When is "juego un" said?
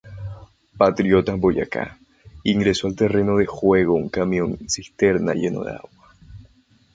3.45-4.09